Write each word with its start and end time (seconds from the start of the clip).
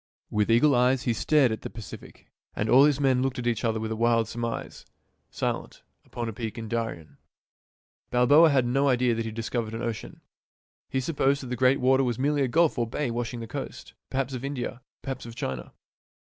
"With 0.31 0.49
eagle 0.49 0.73
eyes 0.73 1.03
He 1.03 1.13
stared 1.13 1.51
at 1.51 1.61
the 1.61 1.69
Pacific,— 1.69 2.25
and 2.55 2.67
all 2.71 2.85
his 2.85 2.99
men 2.99 3.21
Looked 3.21 3.37
at 3.37 3.45
each 3.45 3.63
other 3.63 3.79
with 3.79 3.91
a 3.91 3.95
wild 3.95 4.27
surmise— 4.27 4.83
Silent, 5.29 5.83
upon 6.03 6.27
a 6.27 6.33
peak 6.33 6.57
in 6.57 6.67
Darien." 6.67 7.19
Balboa 8.09 8.49
had 8.49 8.65
no 8.65 8.87
idea 8.87 9.13
that 9.13 9.21
he 9.25 9.27
had 9.27 9.35
discovered 9.35 9.75
an 9.75 9.83
ocean. 9.83 10.21
He 10.89 11.01
supposed 11.01 11.43
that 11.43 11.47
the 11.49 11.55
great 11.55 11.79
water 11.79 12.03
was 12.03 12.17
merely 12.17 12.41
a 12.41 12.47
gulf 12.47 12.79
or 12.79 12.87
bay 12.87 13.11
washing 13.11 13.41
the 13.41 13.47
coast, 13.47 13.93
perhaps 14.09 14.33
of 14.33 14.43
India, 14.43 14.81
perhaps 15.03 15.27
of 15.27 15.35
China. 15.35 15.71